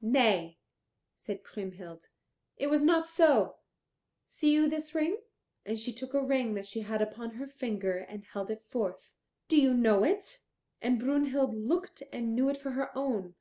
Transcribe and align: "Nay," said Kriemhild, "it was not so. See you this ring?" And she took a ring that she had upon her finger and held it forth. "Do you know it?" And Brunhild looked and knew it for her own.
"Nay," 0.00 0.56
said 1.16 1.44
Kriemhild, 1.44 2.08
"it 2.56 2.68
was 2.68 2.80
not 2.80 3.06
so. 3.06 3.56
See 4.24 4.50
you 4.54 4.70
this 4.70 4.94
ring?" 4.94 5.18
And 5.66 5.78
she 5.78 5.92
took 5.92 6.14
a 6.14 6.22
ring 6.24 6.54
that 6.54 6.66
she 6.66 6.80
had 6.80 7.02
upon 7.02 7.32
her 7.32 7.46
finger 7.46 7.98
and 7.98 8.24
held 8.24 8.50
it 8.50 8.64
forth. 8.70 9.16
"Do 9.48 9.60
you 9.60 9.74
know 9.74 10.02
it?" 10.02 10.40
And 10.80 10.98
Brunhild 10.98 11.54
looked 11.54 12.02
and 12.10 12.34
knew 12.34 12.48
it 12.48 12.56
for 12.56 12.70
her 12.70 12.90
own. 12.96 13.34